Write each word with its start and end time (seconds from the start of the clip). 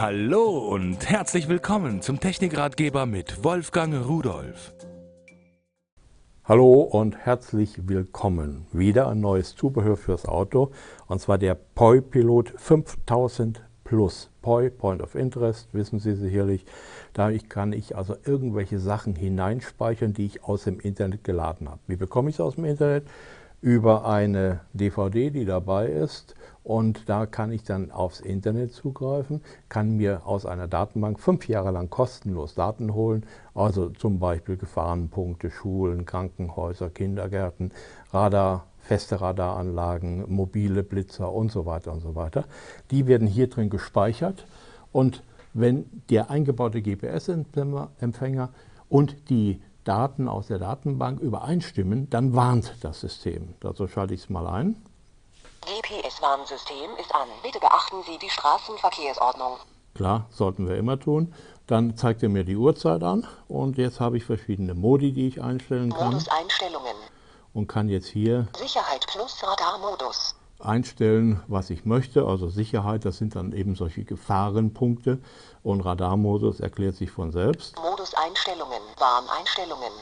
Hallo 0.00 0.58
und 0.58 1.10
herzlich 1.10 1.48
willkommen 1.48 2.02
zum 2.02 2.20
Technikratgeber 2.20 3.04
mit 3.04 3.42
Wolfgang 3.42 4.06
Rudolf. 4.06 4.72
Hallo 6.44 6.82
und 6.82 7.16
herzlich 7.16 7.88
willkommen. 7.88 8.68
Wieder 8.70 9.08
ein 9.08 9.18
neues 9.18 9.56
Zubehör 9.56 9.96
fürs 9.96 10.24
Auto 10.24 10.70
und 11.08 11.20
zwar 11.20 11.36
der 11.36 11.56
POI 11.56 12.00
Pilot 12.00 12.54
5000 12.56 13.64
Plus. 13.82 14.30
POI, 14.40 14.70
Point 14.70 15.02
of 15.02 15.16
Interest, 15.16 15.74
wissen 15.74 15.98
Sie 15.98 16.14
sicherlich. 16.14 16.64
Da 17.12 17.36
kann 17.36 17.72
ich 17.72 17.96
also 17.96 18.14
irgendwelche 18.24 18.78
Sachen 18.78 19.16
hineinspeichern, 19.16 20.12
die 20.12 20.26
ich 20.26 20.44
aus 20.44 20.62
dem 20.62 20.78
Internet 20.78 21.24
geladen 21.24 21.68
habe. 21.68 21.80
Wie 21.88 21.96
bekomme 21.96 22.30
ich 22.30 22.36
es 22.36 22.40
aus 22.40 22.54
dem 22.54 22.66
Internet? 22.66 23.04
Über 23.60 24.06
eine 24.06 24.60
DVD, 24.72 25.30
die 25.30 25.44
dabei 25.44 25.88
ist. 25.88 26.34
Und 26.62 27.08
da 27.08 27.24
kann 27.24 27.50
ich 27.50 27.62
dann 27.62 27.90
aufs 27.90 28.20
Internet 28.20 28.72
zugreifen, 28.72 29.40
kann 29.70 29.96
mir 29.96 30.26
aus 30.26 30.44
einer 30.44 30.68
Datenbank 30.68 31.18
fünf 31.18 31.48
Jahre 31.48 31.70
lang 31.70 31.88
kostenlos 31.88 32.54
Daten 32.54 32.92
holen, 32.92 33.24
also 33.54 33.88
zum 33.88 34.18
Beispiel 34.18 34.58
Gefahrenpunkte, 34.58 35.50
Schulen, 35.50 36.04
Krankenhäuser, 36.04 36.90
Kindergärten, 36.90 37.72
Radar, 38.12 38.66
feste 38.80 39.20
Radaranlagen, 39.20 40.30
mobile 40.30 40.82
Blitzer 40.82 41.32
und 41.32 41.50
so 41.50 41.64
weiter 41.64 41.92
und 41.92 42.00
so 42.00 42.14
weiter. 42.14 42.44
Die 42.90 43.06
werden 43.06 43.26
hier 43.26 43.48
drin 43.48 43.70
gespeichert. 43.70 44.46
Und 44.92 45.22
wenn 45.54 45.86
der 46.10 46.30
eingebaute 46.30 46.82
GPS-Empfänger 46.82 48.50
und 48.90 49.30
die 49.30 49.62
Daten 49.88 50.28
aus 50.28 50.48
der 50.48 50.58
Datenbank 50.58 51.18
übereinstimmen, 51.20 52.10
dann 52.10 52.36
warnt 52.36 52.74
das 52.82 53.00
System. 53.00 53.54
Dazu 53.60 53.88
schalte 53.88 54.12
ich 54.12 54.24
es 54.24 54.28
mal 54.28 54.46
ein. 54.46 54.76
GPS-Warnsystem 55.62 56.90
ist 57.00 57.14
an. 57.14 57.28
Bitte 57.42 57.58
beachten 57.58 57.96
Sie 58.06 58.18
die 58.18 58.28
Straßenverkehrsordnung. 58.28 59.56
Klar, 59.94 60.26
sollten 60.30 60.68
wir 60.68 60.76
immer 60.76 61.00
tun. 61.00 61.34
Dann 61.66 61.96
zeigt 61.96 62.22
er 62.22 62.28
mir 62.28 62.44
die 62.44 62.56
Uhrzeit 62.56 63.02
an 63.02 63.26
und 63.48 63.78
jetzt 63.78 63.98
habe 63.98 64.18
ich 64.18 64.24
verschiedene 64.24 64.74
Modi, 64.74 65.12
die 65.12 65.28
ich 65.28 65.42
einstellen 65.42 65.92
kann. 65.92 66.12
Modus-Einstellungen. 66.12 66.94
Und 67.54 67.66
kann 67.66 67.88
jetzt 67.88 68.08
hier 68.08 68.46
Sicherheit 68.56 69.06
plus 69.08 69.42
Radarmodus. 69.42 70.34
Einstellen, 70.60 71.42
was 71.46 71.70
ich 71.70 71.84
möchte. 71.84 72.26
Also 72.26 72.48
Sicherheit, 72.48 73.04
das 73.04 73.18
sind 73.18 73.36
dann 73.36 73.52
eben 73.52 73.74
solche 73.74 74.04
Gefahrenpunkte. 74.04 75.18
Und 75.62 75.80
Radarmodus 75.80 76.60
erklärt 76.60 76.96
sich 76.96 77.10
von 77.10 77.32
selbst. 77.32 77.76
Modus-Einstellungen. 77.76 78.82
Warneinstellungen. 78.98 79.92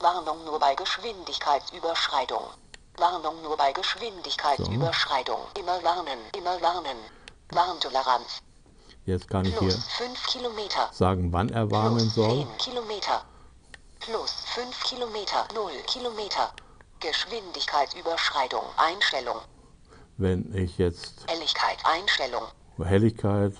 Warnung 0.00 0.44
nur 0.44 0.58
bei 0.58 0.74
Geschwindigkeitsüberschreitung. 0.74 2.42
Warnung 2.98 3.42
nur 3.42 3.56
bei 3.56 3.72
Geschwindigkeitsüberschreitung. 3.72 5.38
Immer 5.58 5.82
warnen, 5.82 6.18
immer 6.36 6.60
warnen. 6.60 6.96
Warntoleranz. 7.50 8.42
Jetzt 9.06 9.28
kann 9.28 9.44
ich 9.44 9.52
hier 9.58 9.68
Plus 9.68 9.84
5 9.98 10.26
Kilometer. 10.26 10.88
sagen, 10.92 11.32
wann 11.32 11.48
er 11.50 11.70
warnen 11.70 12.10
Plus 12.10 12.14
soll. 12.14 12.46
10 12.58 12.58
Kilometer. 12.58 13.24
Plus 14.00 14.32
5 14.54 14.84
Kilometer. 14.84 15.46
0 15.54 15.70
Kilometer. 15.86 16.52
Geschwindigkeitsüberschreitung. 17.00 18.64
Einstellung. 18.76 19.40
Wenn 20.16 20.54
ich 20.54 20.78
jetzt 20.78 21.26
Helligkeit. 21.28 21.78
Einstellung. 21.84 22.42
Helligkeit, 22.82 23.52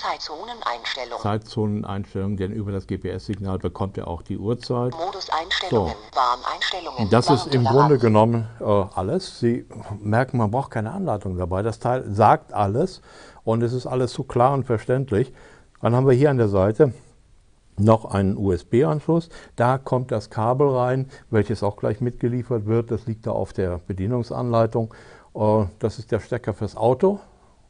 Zeitzoneneinstellung. 0.00 1.20
Zeitzoneneinstellung, 1.20 2.36
denn 2.36 2.52
über 2.52 2.72
das 2.72 2.86
GPS-Signal 2.86 3.58
bekommt 3.58 3.98
er 3.98 4.08
auch 4.08 4.22
die 4.22 4.38
Uhrzeit. 4.38 4.92
Modus-Einstellungen. 4.92 5.94
Warneinstellungen. 6.14 7.04
Und 7.04 7.12
das 7.12 7.28
ist 7.28 7.54
im. 7.54 7.64
Grunde 7.64 7.98
genommen 7.98 8.48
äh, 8.60 8.64
alles. 8.64 9.38
Sie 9.38 9.66
merken, 10.00 10.38
man 10.38 10.50
braucht 10.50 10.70
keine 10.70 10.92
Anleitung 10.92 11.36
dabei. 11.36 11.62
Das 11.62 11.78
Teil 11.78 12.04
sagt 12.10 12.52
alles 12.52 13.02
und 13.44 13.62
es 13.62 13.72
ist 13.72 13.86
alles 13.86 14.12
so 14.12 14.24
klar 14.24 14.54
und 14.54 14.64
verständlich. 14.64 15.32
Dann 15.82 15.94
haben 15.94 16.06
wir 16.06 16.14
hier 16.14 16.30
an 16.30 16.38
der 16.38 16.48
Seite 16.48 16.94
noch 17.80 18.04
einen 18.04 18.36
USB-Anschluss. 18.36 19.28
Da 19.56 19.78
kommt 19.78 20.12
das 20.12 20.30
Kabel 20.30 20.68
rein, 20.68 21.06
welches 21.30 21.62
auch 21.62 21.76
gleich 21.76 22.00
mitgeliefert 22.00 22.66
wird. 22.66 22.90
Das 22.90 23.06
liegt 23.06 23.26
da 23.26 23.32
auf 23.32 23.52
der 23.52 23.80
Bedienungsanleitung. 23.86 24.94
Äh, 25.34 25.64
Das 25.78 25.98
ist 25.98 26.12
der 26.12 26.20
Stecker 26.20 26.54
fürs 26.54 26.76
Auto 26.76 27.20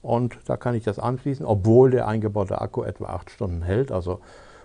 und 0.02 0.38
da 0.46 0.56
kann 0.56 0.74
ich 0.74 0.84
das 0.84 0.98
anschließen, 0.98 1.44
obwohl 1.44 1.90
der 1.90 2.08
eingebaute 2.08 2.60
Akku 2.60 2.82
etwa 2.82 3.06
acht 3.06 3.30
Stunden 3.30 3.62
hält. 3.62 3.92
Also 3.92 4.20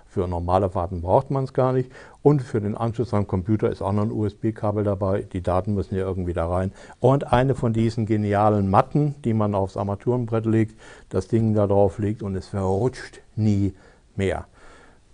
für 0.08 0.28
normale 0.30 0.70
Fahrten 0.70 1.02
braucht 1.02 1.30
man 1.30 1.44
es 1.44 1.52
gar 1.52 1.74
nicht. 1.74 1.92
Und 2.22 2.42
für 2.42 2.62
den 2.62 2.76
Anschluss 2.76 3.14
am 3.14 3.28
Computer 3.28 3.70
ist 3.70 3.82
auch 3.82 3.92
noch 3.92 4.04
ein 4.04 4.12
USB-Kabel 4.12 4.86
dabei. 4.86 5.24
Die 5.24 5.42
Daten 5.42 5.74
müssen 5.74 5.96
ja 5.96 6.06
irgendwie 6.06 6.32
da 6.32 6.48
rein. 6.48 6.72
Und 7.02 7.34
eine 7.34 7.54
von 7.54 7.74
diesen 7.74 8.06
genialen 8.06 8.70
Matten, 8.70 9.16
die 9.26 9.34
man 9.34 9.54
aufs 9.56 9.76
Armaturenbrett 9.76 10.46
legt, 10.46 10.80
das 11.10 11.28
Ding 11.28 11.54
da 11.54 11.68
drauf 11.68 12.00
legt 12.00 12.24
und 12.24 12.36
es 12.36 12.48
verrutscht 12.48 13.20
nie 13.36 13.74
mehr. 14.16 14.46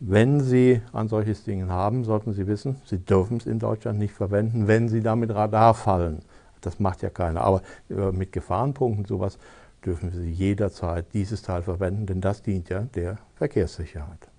Wenn 0.04 0.40
Sie 0.40 0.82
ein 0.94 1.08
solches 1.10 1.44
Ding 1.44 1.70
haben, 1.70 2.06
sollten 2.06 2.34
Sie 2.34 2.48
wissen, 2.48 2.78
Sie 2.86 2.98
dürfen 2.98 3.38
es 3.38 3.46
in 3.46 3.60
Deutschland 3.60 4.00
nicht 4.00 4.16
verwenden, 4.16 4.68
wenn 4.68 4.90
Sie 4.90 5.02
damit 5.02 5.30
Radar 5.30 5.76
fallen. 5.76 6.24
Das 6.62 6.80
macht 6.80 7.04
ja 7.04 7.12
keiner. 7.12 7.42
Aber 7.42 7.62
äh, 7.88 8.12
mit 8.12 8.32
Gefahrenpunkten 8.32 9.06
sowas 9.06 9.38
dürfen 9.86 10.10
Sie 10.10 10.32
jederzeit 10.32 11.14
dieses 11.14 11.44
Teil 11.44 11.62
verwenden, 11.62 12.08
denn 12.08 12.20
das 12.20 12.42
dient 12.42 12.70
ja 12.70 12.82
der 12.96 13.20
Verkehrssicherheit. 13.36 14.31